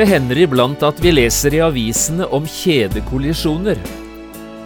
[0.00, 3.76] Det hender iblant at vi leser i avisene om kjedekollisjoner.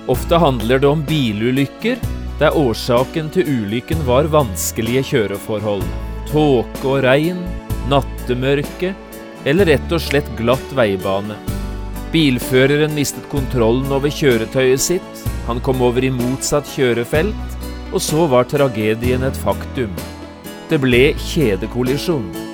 [0.06, 1.98] Ofte handler det om bilulykker
[2.38, 5.82] der årsaken til ulykken var vanskelige kjøreforhold.
[6.30, 7.42] Tåke og regn,
[7.90, 8.92] nattemørke
[9.42, 11.34] eller rett og slett glatt veibane.
[12.14, 17.60] Bilføreren mistet kontrollen over kjøretøyet sitt, han kom over i motsatt kjørefelt,
[17.90, 19.98] og så var tragedien et faktum.
[20.70, 22.53] Det ble kjedekollisjon.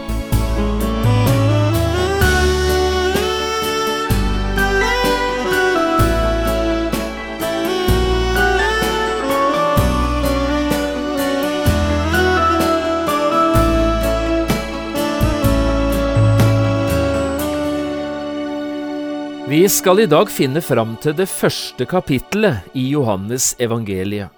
[19.49, 24.29] Vi skal i dag finne fram til det første kapittelet i Johannes evangeliet.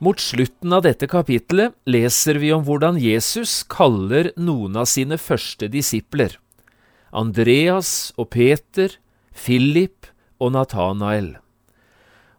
[0.00, 5.70] Mot slutten av dette kapittelet leser vi om hvordan Jesus kaller noen av sine første
[5.72, 6.36] disipler,
[7.16, 8.92] Andreas og Peter,
[9.32, 11.34] Philip og Nathanael.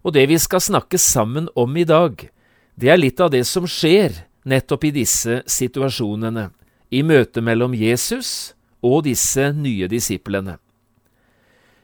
[0.06, 2.30] Og det vi skal snakke sammen om i dag,
[2.78, 6.52] det er litt av det som skjer nettopp i disse situasjonene,
[6.94, 8.54] i møtet mellom Jesus
[8.86, 10.62] og disse nye disiplene.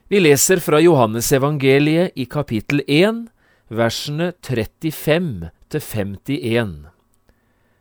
[0.08, 3.26] Vi leser fra Johannesevangeliet i kapittel 1,
[3.68, 6.70] versene 35 til 51.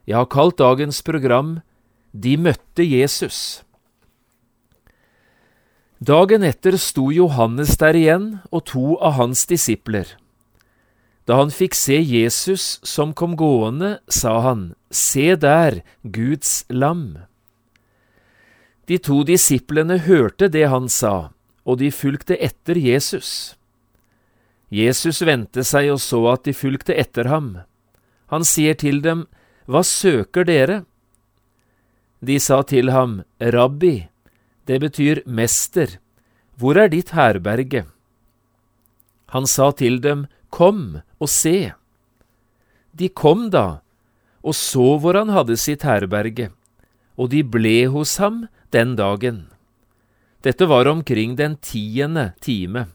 [0.04, 1.62] Jeg har kalt dagens program
[2.12, 3.64] De møtte Jesus.
[6.04, 10.12] Dagen etter sto Johannes der igjen og to av hans disipler.
[11.24, 17.24] Da han fikk se Jesus som kom gående, sa han, Se der, Guds lam.
[18.92, 21.32] De to disiplene hørte det han sa
[21.68, 23.58] og de fulgte etter Jesus.
[24.72, 27.58] Jesus vendte seg og så at de fulgte etter ham.
[28.32, 29.26] Han sier til dem,
[29.68, 30.84] Hva søker dere?
[32.24, 34.08] De sa til ham, Rabbi,
[34.68, 36.00] det betyr mester,
[36.58, 37.86] hvor er ditt herberge?
[39.36, 41.74] Han sa til dem, Kom og se.
[42.96, 43.84] De kom da,
[44.42, 46.50] og så hvor han hadde sitt herberge,
[47.20, 49.46] og de ble hos ham den dagen.
[50.42, 52.86] Dette var omkring den tiende time.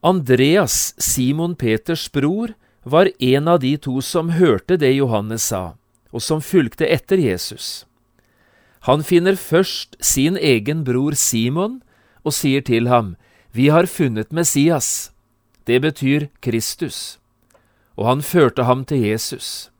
[0.00, 5.76] Andreas, Simon Peters bror, var en av de to som hørte det Johannes sa,
[6.10, 7.86] og som fulgte etter Jesus.
[8.90, 11.78] Han finner først sin egen bror Simon
[12.26, 13.14] og sier til ham,
[13.52, 15.12] Vi har funnet Messias.
[15.66, 17.18] Det betyr Kristus.
[17.96, 19.70] Og han førte ham til Jesus.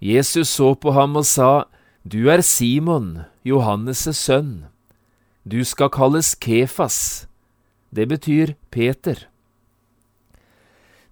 [0.00, 1.66] Jesus så på ham og sa,
[2.08, 4.70] Du er Simon, Johannes' sønn.
[5.44, 7.26] Du skal kalles Kefas.
[7.92, 9.26] Det betyr Peter.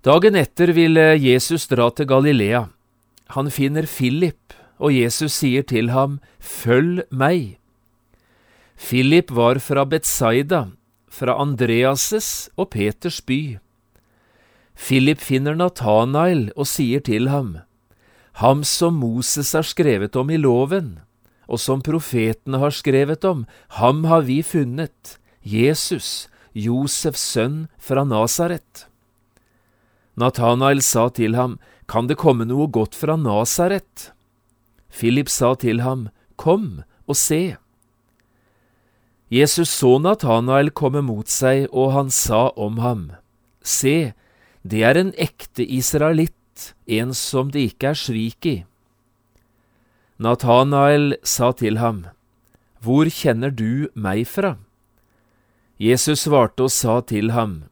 [0.01, 2.71] Dagen etter ville Jesus dra til Galilea.
[3.37, 7.59] Han finner Philip, og Jesus sier til ham, Følg meg.
[8.81, 10.71] Philip var fra Betsaida,
[11.11, 13.59] fra Andreases og Peters by.
[14.73, 17.59] Philip finner Natanael og sier til ham,
[18.39, 21.01] Ham som Moses har skrevet om i loven,
[21.51, 23.47] og som profetene har skrevet om,
[23.81, 28.87] ham har vi funnet, Jesus, Josefs sønn fra Nasaret.
[30.15, 34.13] Natanael sa til ham, Kan det komme noe godt fra Nasaret?
[34.93, 37.57] Philip sa til ham, Kom og se.
[39.31, 43.09] Jesus så Natanael komme mot seg, og han sa om ham,
[43.63, 44.13] Se,
[44.63, 46.38] det er en ekte israelitt,
[46.87, 48.57] en som det ikke er svik i.
[50.19, 52.07] Natanael sa til ham,
[52.83, 54.57] Hvor kjenner du meg fra?
[55.79, 57.71] Jesus svarte og sa til ham,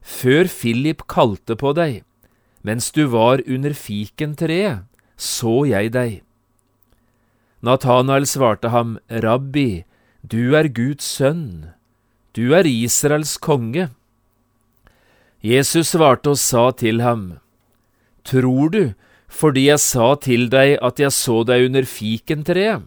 [0.00, 2.02] Før Philip kalte på deg,
[2.62, 4.86] mens du var under fikentreet,
[5.16, 6.20] så jeg deg.
[7.60, 9.84] Natanael svarte ham, Rabbi,
[10.22, 11.74] du er Guds sønn,
[12.36, 13.90] du er Israels konge.
[15.42, 17.40] Jesus svarte og sa til ham,
[18.24, 18.82] Tror du
[19.30, 22.82] fordi jeg sa til deg at jeg så deg under fikentreet.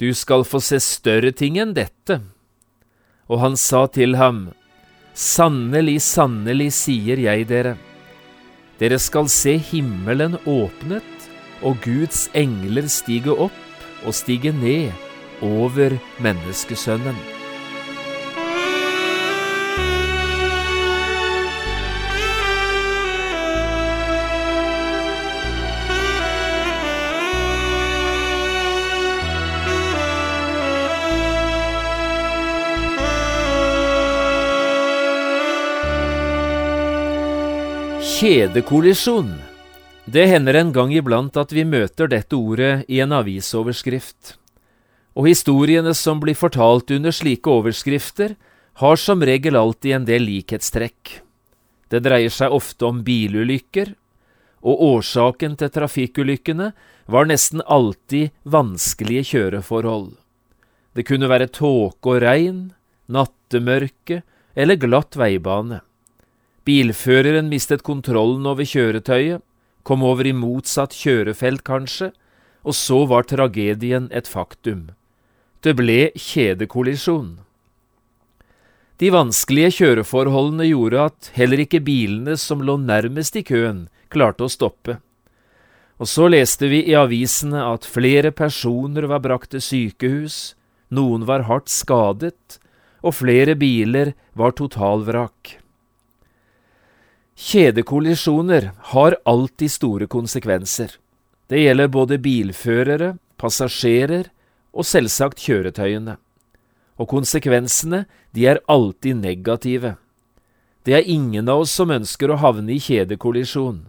[0.00, 2.22] Du skal få se større ting enn dette.
[3.28, 4.48] Og han sa til ham,
[5.14, 7.76] Sannelig, sannelig, sier jeg dere,
[8.80, 11.28] dere skal se himmelen åpnet
[11.62, 13.62] og Guds engler stige opp
[14.02, 14.90] og stige ned
[15.44, 15.94] over
[16.24, 17.33] menneskesønnen.
[38.14, 39.32] Kjedekollisjon.
[40.04, 44.36] Det hender en gang iblant at vi møter dette ordet i en avisoverskrift.
[45.18, 48.36] Og historiene som blir fortalt under slike overskrifter,
[48.78, 51.10] har som regel alltid en del likhetstrekk.
[51.90, 53.90] Det dreier seg ofte om bilulykker,
[54.62, 56.68] og årsaken til trafikkulykkene
[57.10, 60.12] var nesten alltid vanskelige kjøreforhold.
[60.94, 62.68] Det kunne være tåke og regn,
[63.10, 64.20] nattemørke
[64.54, 65.82] eller glatt veibane.
[66.64, 69.42] Bilføreren mistet kontrollen over kjøretøyet,
[69.84, 72.10] kom over i motsatt kjørefelt kanskje,
[72.64, 74.88] og så var tragedien et faktum.
[75.60, 77.34] Det ble kjedekollisjon.
[79.02, 84.52] De vanskelige kjøreforholdene gjorde at heller ikke bilene som lå nærmest i køen, klarte å
[84.52, 84.98] stoppe.
[86.00, 90.54] Og så leste vi i avisene at flere personer var brakt til sykehus,
[90.94, 92.58] noen var hardt skadet,
[93.04, 95.58] og flere biler var totalvrak.
[97.34, 100.92] Kjedekollisjoner har alltid store konsekvenser.
[101.50, 104.28] Det gjelder både bilførere, passasjerer
[104.72, 106.14] og selvsagt kjøretøyene.
[106.94, 108.04] Og konsekvensene,
[108.34, 109.96] de er alltid negative.
[110.86, 113.88] Det er ingen av oss som ønsker å havne i kjedekollisjon.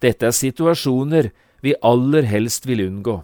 [0.00, 3.18] Dette er situasjoner vi aller helst vil unngå.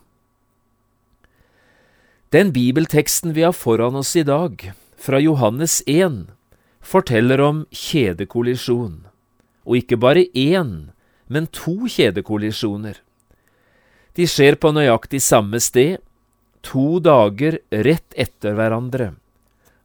[2.32, 6.26] Den bibelteksten vi har foran oss i dag, fra Johannes 1,
[6.80, 9.11] forteller om kjedekollisjon
[9.64, 10.92] og ikke bare én,
[11.28, 12.98] men to kjedekollisjoner.
[14.16, 15.98] De skjer på nøyaktig samme sted,
[16.62, 19.12] to dager rett etter hverandre,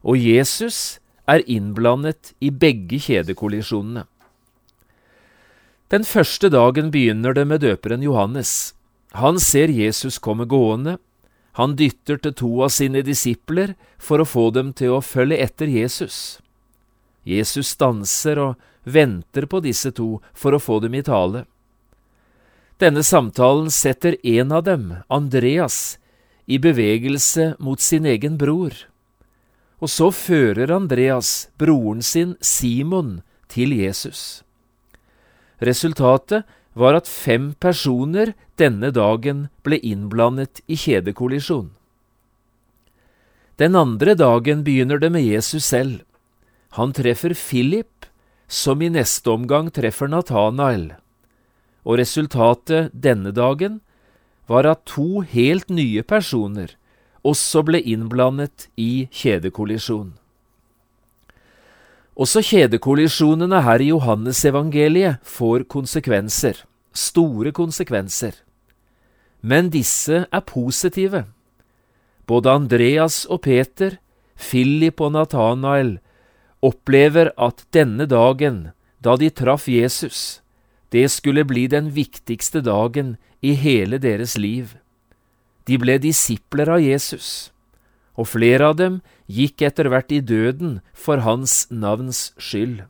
[0.03, 4.05] og Jesus er innblandet i begge kjedekollisjonene.
[5.87, 8.73] Den første dagen begynner det med døperen Johannes.
[9.15, 10.97] Han ser Jesus komme gående,
[11.57, 15.71] han dytter til to av sine disipler for å få dem til å følge etter
[15.71, 16.37] Jesus.
[17.25, 21.43] Jesus stanser og venter på disse to for å få dem i tale.
[22.79, 25.97] Denne samtalen setter en av dem, Andreas,
[26.45, 28.73] i bevegelse mot sin egen bror.
[29.81, 33.19] Og så fører Andreas broren sin Simon
[33.51, 34.43] til Jesus.
[35.59, 36.45] Resultatet
[36.77, 41.71] var at fem personer denne dagen ble innblandet i kjedekollisjon.
[43.57, 46.03] Den andre dagen begynner det med Jesus selv.
[46.77, 47.96] Han treffer Philip,
[48.47, 50.93] som i neste omgang treffer Natanael.
[51.87, 53.81] Og resultatet denne dagen
[54.47, 56.75] var at to helt nye personer
[57.27, 60.13] også ble innblandet i kjedekollisjon.
[62.17, 66.63] Også kjedekollisjonene her i Johannesevangeliet får konsekvenser,
[66.93, 68.39] store konsekvenser.
[69.41, 71.27] Men disse er positive.
[72.25, 73.99] Både Andreas og Peter,
[74.37, 75.97] Philip og Natanael
[76.67, 80.41] opplever at denne dagen, da de traff Jesus,
[80.91, 84.75] det skulle bli den viktigste dagen i hele deres liv.
[85.67, 87.51] De ble disipler av Jesus,
[88.15, 92.85] og flere av dem gikk etter hvert i døden for hans navns skyld.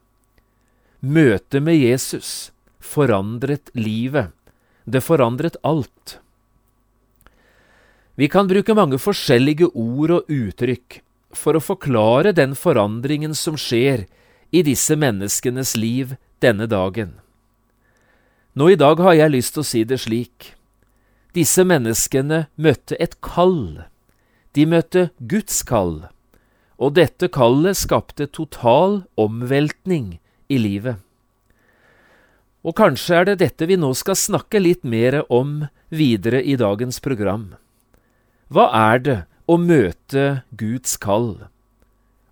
[1.01, 4.31] Møtet med Jesus forandret livet,
[4.85, 6.19] det forandret alt.
[8.17, 11.01] Vi kan bruke mange forskjellige ord og uttrykk
[11.35, 14.05] for å forklare den forandringen som skjer
[14.51, 17.17] i disse menneskenes liv denne dagen.
[18.57, 20.53] Nå i dag har jeg lyst til å si det slik.
[21.37, 23.83] Disse menneskene møtte et kall.
[24.57, 26.07] De møtte Guds kall,
[26.81, 30.17] og dette kallet skapte total omveltning
[30.49, 30.97] i livet.
[32.65, 36.97] Og kanskje er det dette vi nå skal snakke litt mer om videre i dagens
[37.03, 37.51] program.
[38.49, 41.47] Hva er det å møte Guds kall?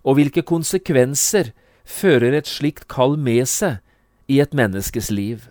[0.06, 1.50] Og hvilke konsekvenser
[1.86, 3.80] fører et slikt kall med seg
[4.30, 5.48] i et menneskes liv?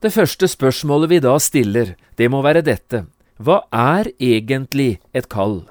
[0.00, 3.06] Det første spørsmålet vi da stiller, det må være dette.
[3.42, 5.64] Hva er egentlig et kall?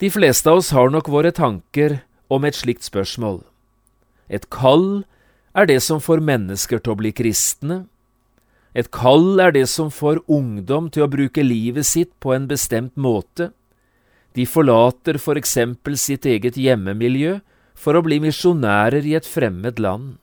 [0.00, 2.00] De fleste av oss har nok våre tanker
[2.32, 3.42] om et slikt spørsmål.
[4.30, 5.02] Et kall
[5.52, 7.84] er det som får mennesker til å bli kristne,
[8.74, 12.94] et kall er det som får ungdom til å bruke livet sitt på en bestemt
[12.94, 13.50] måte.
[14.38, 17.40] De forlater for eksempel sitt eget hjemmemiljø
[17.74, 20.18] for å bli misjonærer i et fremmed land.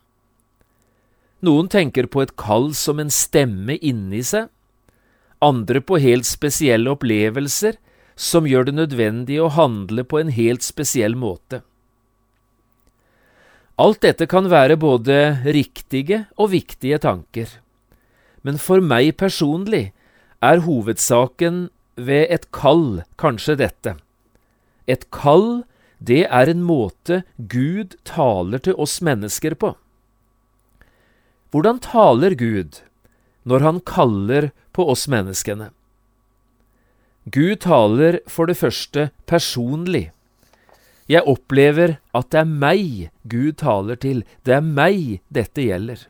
[1.43, 4.49] Noen tenker på et kall som en stemme inni seg.
[5.39, 7.75] andre på helt spesielle opplevelser
[8.17, 11.61] som gjør det nødvendig å handle på en helt spesiell måte.
[13.77, 17.45] Alt dette kan være både riktige og viktige tanker,
[18.47, 19.89] men for meg personlig
[20.39, 21.65] er hovedsaken
[21.97, 23.97] ved et kall kanskje dette.
[24.87, 25.65] Et kall,
[25.99, 29.73] det er en måte Gud taler til oss mennesker på.
[31.51, 32.81] Hvordan taler Gud
[33.43, 35.71] når han kaller på oss menneskene?
[37.27, 40.11] Gud taler for det første personlig.
[41.11, 46.07] Jeg opplever at det er meg Gud taler til, det er meg dette gjelder.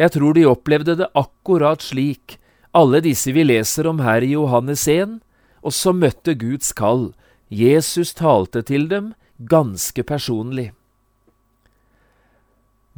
[0.00, 2.38] Jeg tror de opplevde det akkurat slik,
[2.72, 5.18] alle disse vi leser om her i Johannes 1,
[5.60, 7.10] og som møtte Guds kall.
[7.52, 10.70] Jesus talte til dem ganske personlig.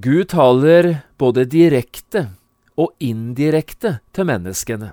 [0.02, 2.28] Gud taler både direkte
[2.78, 4.92] og indirekte til menneskene.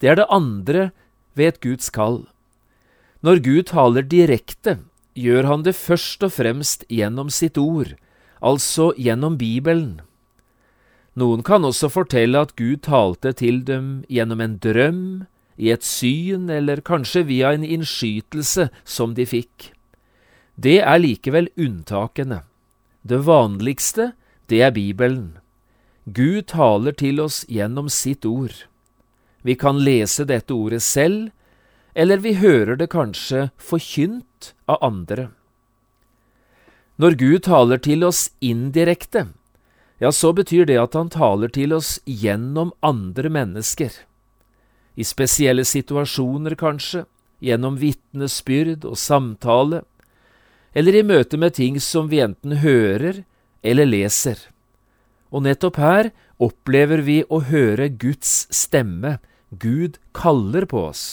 [0.00, 0.90] Det er det andre
[1.36, 2.24] ved et Guds kall.
[3.20, 4.78] Når Gud taler direkte,
[5.16, 7.94] gjør han det først og fremst gjennom sitt ord,
[8.40, 10.05] altså gjennom Bibelen.
[11.16, 15.06] Noen kan også fortelle at Gud talte til dem gjennom en drøm,
[15.56, 19.70] i et syn eller kanskje via en innskytelse som de fikk.
[20.56, 22.42] Det er likevel unntakene.
[23.02, 24.12] Det vanligste,
[24.52, 25.38] det er Bibelen.
[26.04, 28.66] Gud taler til oss gjennom sitt ord.
[29.42, 31.30] Vi kan lese dette ordet selv,
[31.94, 35.30] eller vi hører det kanskje forkynt av andre.
[37.00, 39.26] Når Gud taler til oss indirekte,
[39.98, 43.92] ja, så betyr det at han taler til oss gjennom andre mennesker.
[44.96, 47.04] I spesielle situasjoner, kanskje,
[47.40, 49.82] gjennom vitnesbyrd og samtale,
[50.76, 53.22] eller i møte med ting som vi enten hører
[53.64, 54.38] eller leser.
[55.32, 56.10] Og nettopp her
[56.42, 59.16] opplever vi å høre Guds stemme,
[59.50, 61.04] Gud kaller på oss.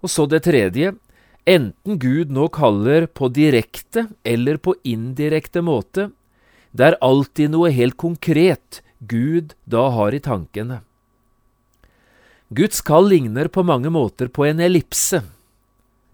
[0.00, 0.94] Og så det tredje,
[1.48, 6.10] enten Gud nå kaller på direkte eller på indirekte måte,
[6.72, 10.80] det er alltid noe helt konkret Gud da har i tankene.
[12.50, 15.22] Guds kall ligner på mange måter på en ellipse.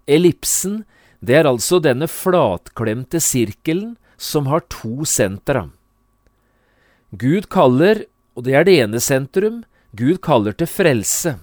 [0.07, 0.83] Ellipsen,
[1.19, 5.67] det er altså denne flatklemte sirkelen som har to sentra.
[7.11, 8.05] Gud kaller,
[8.37, 9.63] og det er det ene sentrum,
[9.97, 11.37] Gud kaller til frelse.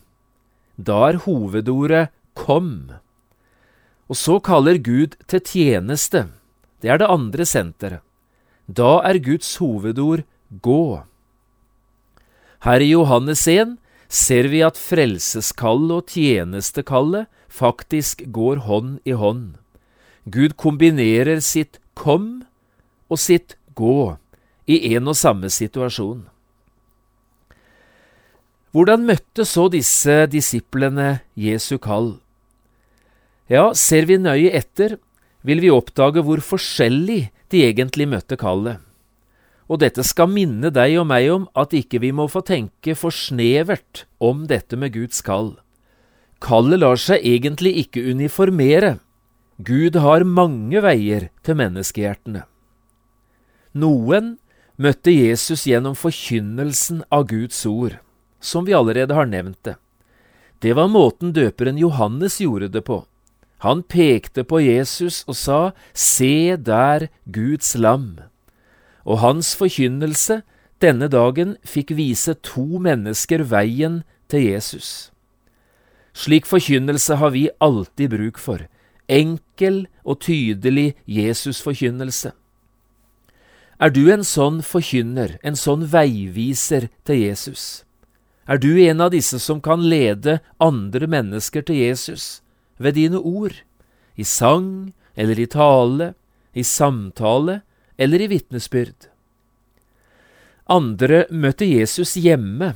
[0.77, 2.91] Da er hovedordet kom.
[4.11, 6.29] Og så kaller Gud til tjeneste.
[6.83, 8.03] Det er det andre senteret.
[8.67, 10.25] Da er Guds hovedord
[10.65, 11.05] gå.
[12.65, 13.77] Her i Johannes 1
[14.09, 19.57] ser vi at frelseskallet og tjenestekallet faktisk går hånd i hånd.
[20.25, 22.45] Gud kombinerer sitt kom
[23.13, 24.17] og sitt gå
[24.65, 26.25] i en og samme situasjon.
[28.75, 32.17] Hvordan møtte så disse disiplene Jesu kall?
[33.47, 34.97] Ja, ser vi nøye etter,
[35.45, 38.81] vil vi oppdage hvor forskjellig de egentlig møtte kallet.
[39.69, 43.15] Og dette skal minne deg og meg om at ikke vi må få tenke for
[43.15, 45.55] snevert om dette med Guds kall.
[46.45, 48.99] Kallet lar seg egentlig ikke uniformere.
[49.65, 52.45] Gud har mange veier til menneskehjertene.
[53.75, 54.35] Noen
[54.77, 57.97] møtte Jesus gjennom forkynnelsen av Guds ord,
[58.41, 59.77] som vi allerede har nevnt det.
[60.61, 63.03] Det var måten døperen Johannes gjorde det på.
[63.65, 65.61] Han pekte på Jesus og sa,
[65.95, 68.19] Se der Guds lam.
[69.09, 70.43] Og hans forkynnelse
[70.85, 75.11] denne dagen fikk vise to mennesker veien til Jesus.
[76.13, 78.69] Slik forkynnelse har vi alltid bruk for,
[79.09, 82.35] enkel og tydelig Jesusforkynnelse.
[83.81, 87.83] Er du en sånn forkynner, en sånn veiviser til Jesus?
[88.47, 92.44] Er du en av disse som kan lede andre mennesker til Jesus?
[92.77, 93.55] Ved dine ord,
[94.15, 96.13] i sang eller i tale,
[96.53, 97.61] i samtale
[97.97, 99.09] eller i vitnesbyrd.
[100.71, 102.73] Andre møtte Jesus hjemme,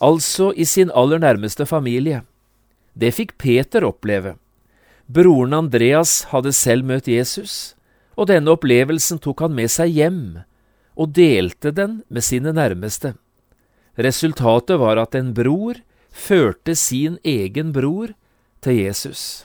[0.00, 2.22] altså i sin aller nærmeste familie.
[2.94, 4.36] Det fikk Peter oppleve.
[5.06, 7.74] Broren Andreas hadde selv møtt Jesus,
[8.16, 10.22] og denne opplevelsen tok han med seg hjem,
[10.94, 13.14] og delte den med sine nærmeste.
[13.98, 15.80] Resultatet var at en bror
[16.14, 18.14] førte sin egen bror
[18.64, 19.44] til Jesus.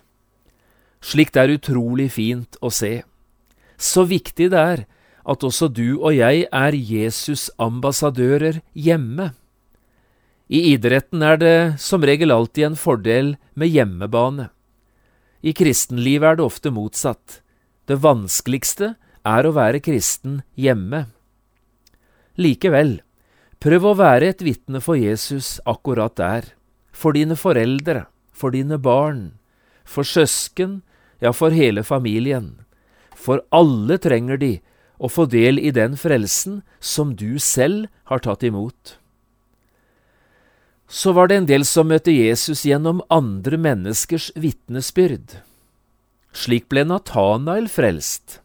[1.03, 3.03] Slikt er utrolig fint å se.
[3.79, 4.85] Så viktig det er
[5.29, 9.31] at også du og jeg er Jesus' ambassadører hjemme.
[10.49, 14.49] I idretten er det som regel alltid en fordel med hjemmebane.
[15.45, 17.41] I kristenlivet er det ofte motsatt.
[17.87, 18.95] Det vanskeligste
[19.27, 21.05] er å være kristen hjemme.
[22.39, 22.99] Likevel,
[23.59, 26.45] Prøv å være et vitne for Jesus akkurat der,
[26.95, 28.05] for dine foreldre,
[28.39, 29.33] for dine barn,
[29.83, 30.79] for søsken,
[31.19, 32.53] ja, for hele familien.
[33.15, 34.53] For alle trenger de
[34.99, 38.95] å få del i den frelsen som du selv har tatt imot.
[40.89, 45.37] Så var det en del som møtte Jesus gjennom andre menneskers vitnesbyrd.
[46.33, 48.39] Slik ble Natanael frelst.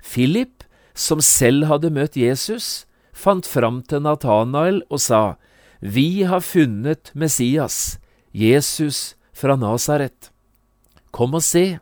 [0.00, 0.62] Philip,
[0.94, 5.36] som selv hadde møtt Jesus, fant fram til Natanael og sa,
[5.80, 7.98] Vi har funnet Messias,
[8.32, 10.30] Jesus fra Nasaret.
[11.10, 11.80] Kom og se.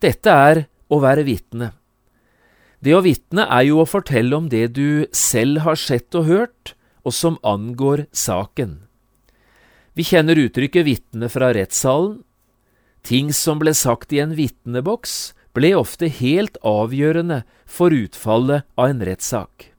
[0.00, 1.72] Dette er å være vitne.
[2.80, 6.72] Det å vitne er jo å fortelle om det du selv har sett og hørt,
[7.04, 8.78] og som angår saken.
[9.96, 12.20] Vi kjenner uttrykket vitne fra rettssalen.
[13.04, 19.02] Ting som ble sagt i en vitneboks, ble ofte helt avgjørende for utfallet av en
[19.04, 19.70] rettssak.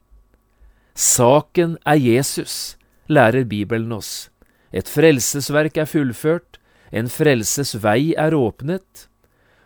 [0.97, 2.75] Saken er Jesus,
[3.07, 4.30] lærer Bibelen oss.
[4.71, 6.59] Et frelsesverk er fullført,
[6.91, 9.07] en frelsesvei er åpnet,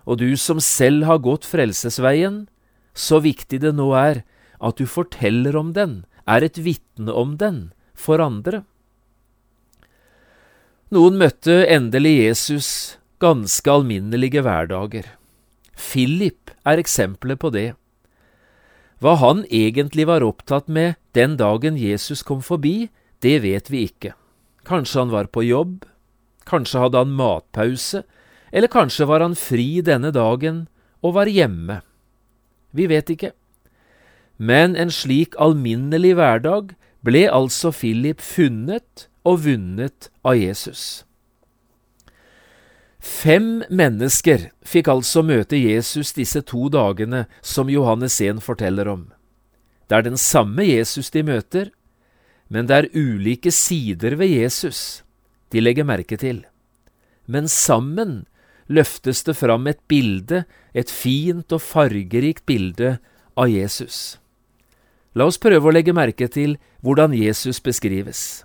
[0.05, 2.45] og du som selv har gått frelsesveien,
[2.93, 4.21] så viktig det nå er
[4.61, 8.63] at du forteller om den, er et vitne om den, for andre.
[10.93, 12.69] Noen møtte endelig Jesus
[13.21, 15.07] ganske alminnelige hverdager.
[15.75, 17.69] Philip er eksempelet på det.
[19.03, 22.89] Hva han egentlig var opptatt med den dagen Jesus kom forbi,
[23.21, 24.13] det vet vi ikke.
[24.65, 25.85] Kanskje han var på jobb,
[26.49, 28.03] kanskje hadde han matpause,
[28.51, 30.65] eller kanskje var han fri denne dagen
[31.05, 31.81] og var hjemme.
[32.75, 33.31] Vi vet ikke.
[34.37, 36.73] Men en slik alminnelig hverdag
[37.05, 41.05] ble altså Philip funnet og vunnet av Jesus.
[43.05, 49.03] Fem mennesker fikk altså møte Jesus disse to dagene som Johannes 1 forteller om.
[49.85, 51.69] Det er den samme Jesus de møter,
[52.49, 55.01] men det er ulike sider ved Jesus
[55.55, 56.43] de legger merke til.
[57.25, 58.25] Men sammen
[58.67, 62.97] løftes det fram et bilde, et fint og fargerikt bilde
[63.37, 64.17] av Jesus.
[65.15, 68.43] La oss prøve å legge merke til hvordan Jesus beskrives.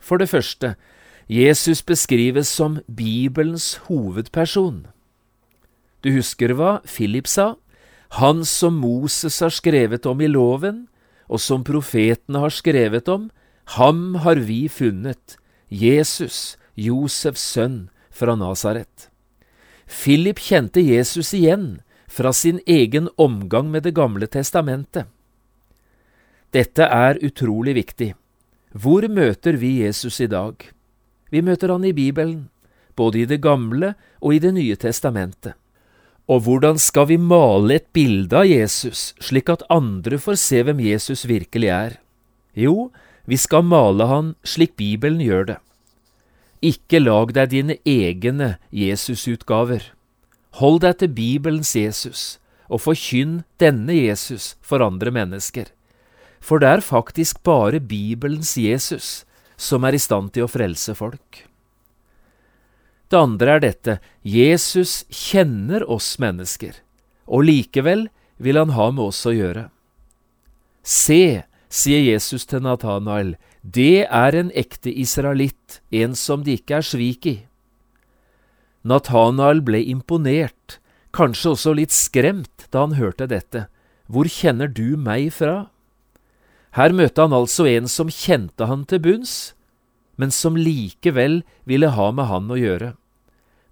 [0.00, 0.74] For det første,
[1.28, 4.86] Jesus beskrives som Bibelens hovedperson.
[6.02, 7.54] Du husker hva Philip sa?
[8.18, 10.86] Han som Moses har skrevet om i loven,
[11.32, 13.30] og som profetene har skrevet om,
[13.78, 15.38] ham har vi funnet,
[15.72, 19.08] Jesus, Josefs sønn fra Nasaret.
[19.88, 21.80] Philip kjente Jesus igjen
[22.12, 25.08] fra sin egen omgang med Det gamle testamentet.
[26.52, 28.12] Dette er utrolig viktig.
[28.72, 30.56] Hvor møter vi Jesus i dag?
[31.32, 32.50] Vi møter han i Bibelen,
[32.96, 35.56] både i Det gamle og i Det nye testamentet.
[36.32, 40.80] Og hvordan skal vi male et bilde av Jesus, slik at andre får se hvem
[40.80, 41.98] Jesus virkelig er?
[42.56, 42.88] Jo,
[43.28, 45.58] vi skal male han slik Bibelen gjør det.
[46.64, 49.90] Ikke lag deg dine egne Jesusutgaver.
[50.62, 52.38] Hold deg til Bibelens Jesus,
[52.72, 55.68] og forkynn denne Jesus for andre mennesker.
[56.40, 59.24] For det er faktisk bare Bibelens Jesus
[59.60, 61.44] som er i stand til å frelse folk.
[63.12, 63.94] Det andre er dette,
[64.24, 66.78] Jesus kjenner oss mennesker,
[67.28, 68.06] og likevel
[68.40, 69.66] vil han ha med oss å gjøre.
[70.80, 76.88] Se, sier Jesus til Natanael, det er en ekte israelitt, en som det ikke er
[76.88, 77.34] svik i.
[78.80, 80.78] Natanael ble imponert,
[81.12, 83.66] kanskje også litt skremt da han hørte dette.
[84.08, 85.68] Hvor kjenner du meg fra?
[86.80, 89.36] Her møtte han altså en som kjente han til bunns,
[90.16, 92.94] men som likevel ville ha med han å gjøre.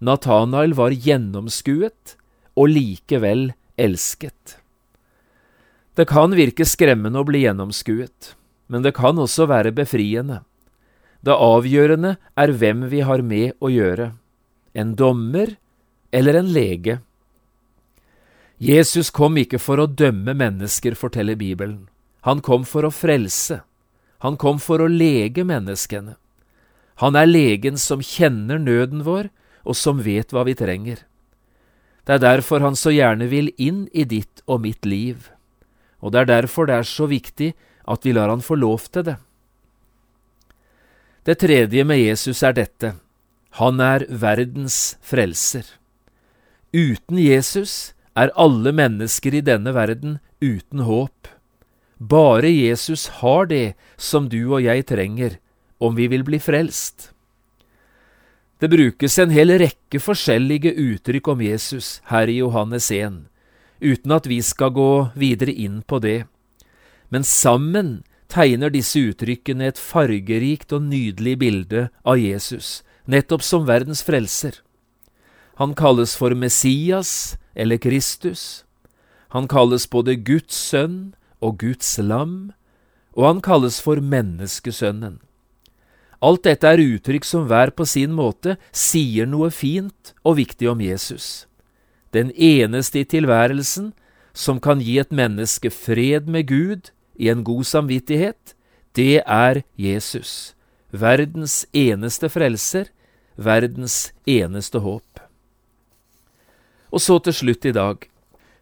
[0.01, 2.15] Nathanael var gjennomskuet
[2.57, 4.57] og likevel elsket.
[5.97, 8.35] Det kan virke skremmende å bli gjennomskuet,
[8.73, 10.41] men det kan også være befriende.
[11.21, 14.13] Det avgjørende er hvem vi har med å gjøre,
[14.73, 15.57] en dommer
[16.17, 17.01] eller en lege.
[18.61, 21.89] Jesus kom ikke for å dømme mennesker, forteller Bibelen.
[22.29, 23.63] Han kom for å frelse.
[24.21, 26.17] Han kom for å lege menneskene.
[27.01, 29.31] Han er legen som kjenner nøden vår,
[29.65, 31.05] og som vet hva vi trenger.
[32.07, 35.29] Det er derfor han så gjerne vil inn i ditt og mitt liv,
[36.01, 37.53] og det er derfor det er så viktig
[37.91, 39.19] at vi lar han få lov til det.
[41.29, 42.95] Det tredje med Jesus er dette,
[43.61, 45.67] han er verdens frelser.
[46.73, 51.29] Uten Jesus er alle mennesker i denne verden uten håp.
[52.01, 55.37] Bare Jesus har det som du og jeg trenger
[55.81, 57.11] om vi vil bli frelst.
[58.61, 63.23] Det brukes en hel rekke forskjellige uttrykk om Jesus her i Johannes 1,
[63.81, 66.27] uten at vi skal gå videre inn på det.
[67.09, 74.05] Men sammen tegner disse uttrykkene et fargerikt og nydelig bilde av Jesus, nettopp som verdens
[74.05, 74.61] frelser.
[75.57, 78.67] Han kalles for Messias eller Kristus.
[79.33, 82.53] Han kalles både Guds sønn og Guds lam,
[83.17, 85.17] og han kalles for Menneskesønnen.
[86.21, 90.83] Alt dette er uttrykk som hver på sin måte sier noe fint og viktig om
[90.85, 91.47] Jesus.
[92.13, 93.93] Den eneste i tilværelsen
[94.37, 98.55] som kan gi et menneske fred med Gud i en god samvittighet,
[98.97, 100.55] det er Jesus,
[100.91, 102.91] verdens eneste frelser,
[103.37, 105.23] verdens eneste håp.
[106.91, 108.03] Og så til slutt i dag.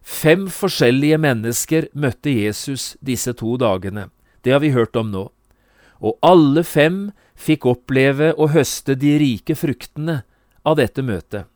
[0.05, 4.07] Fem forskjellige mennesker møtte Jesus disse to dagene.
[4.45, 5.25] Det har vi hørt om nå.
[5.99, 7.09] Og alle fem
[7.39, 10.21] fikk oppleve å høste de rike fruktene
[10.67, 11.47] av dette møtet.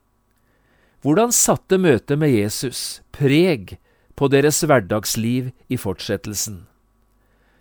[1.04, 3.76] Hvordan satte møtet med Jesus preg
[4.15, 6.63] på deres hverdagsliv i fortsettelsen?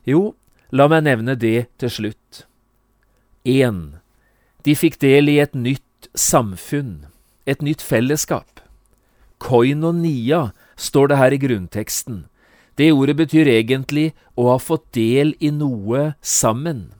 [0.07, 0.37] Jo,
[0.71, 2.45] la meg nevne det til slutt.
[3.43, 3.99] 1.
[4.63, 7.09] De fikk del i et nytt samfunn,
[7.51, 8.63] et nytt fellesskap.
[9.43, 12.27] Koinonia står det her i grunnteksten.
[12.79, 16.93] Det ordet betyr egentlig å ha fått del i noe sammen.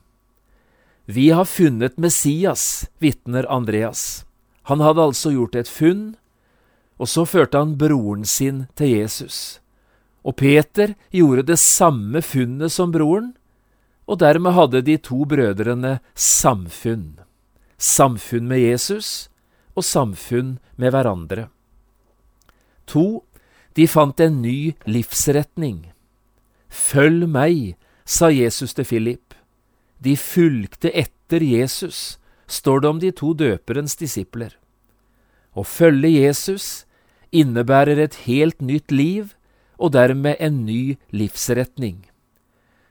[1.05, 4.25] Vi har funnet Messias, vitner Andreas.
[4.61, 6.13] Han hadde altså gjort et funn,
[6.95, 9.59] og så førte han broren sin til Jesus.
[10.23, 13.33] Og Peter gjorde det samme funnet som broren,
[14.07, 17.19] og dermed hadde de to brødrene samfunn.
[17.77, 19.27] Samfunn med Jesus
[19.75, 21.49] og samfunn med hverandre.
[22.87, 23.25] To,
[23.75, 25.89] de fant en ny livsretning.
[26.69, 29.22] Følg meg, sa Jesus til Philip.
[30.03, 34.57] De fulgte etter Jesus, står det om de to døperens disipler.
[35.55, 36.83] Å følge Jesus
[37.31, 39.31] innebærer et helt nytt liv
[39.77, 42.03] og dermed en ny livsretning.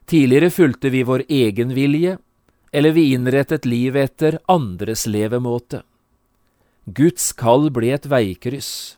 [0.09, 2.17] Tidligere fulgte vi vår egen vilje,
[2.73, 5.83] eller vi innrettet livet etter andres levemåte.
[6.87, 8.97] Guds kall ble et veikryss.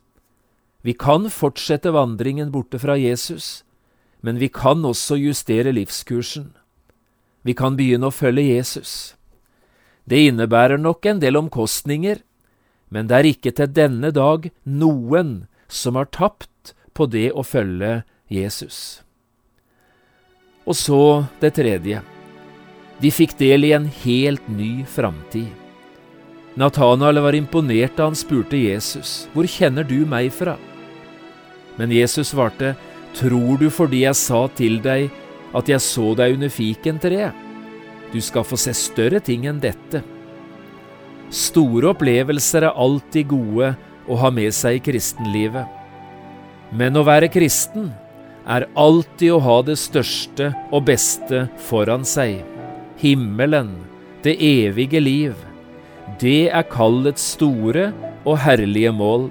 [0.87, 3.65] Vi kan fortsette vandringen borte fra Jesus,
[4.25, 6.53] men vi kan også justere livskursen.
[7.45, 9.15] Vi kan begynne å følge Jesus.
[10.09, 12.23] Det innebærer nok en del omkostninger,
[12.89, 18.03] men det er ikke til denne dag noen som har tapt på det å følge
[18.33, 19.03] Jesus.
[20.65, 21.03] Og så
[21.43, 22.01] det tredje.
[23.03, 25.51] De fikk del i en helt ny framtid.
[26.57, 30.55] Nathanael var imponert da han spurte Jesus, Hvor kjenner du meg fra?
[31.77, 32.77] Men Jesus svarte,
[33.15, 35.11] Tror du fordi jeg sa til deg
[35.55, 37.43] at jeg så deg under fikentreet.
[38.13, 40.03] Du skal få se større ting enn dette.
[41.35, 43.73] Store opplevelser er alltid gode
[44.07, 45.67] å ha med seg i kristenlivet.
[46.75, 47.91] Men å være kristen
[48.51, 52.43] er alltid å ha det største og beste foran seg.
[53.01, 53.73] Himmelen,
[54.23, 55.35] det evige liv.
[56.21, 57.91] Det er kallets store
[58.25, 59.31] og herlige mål.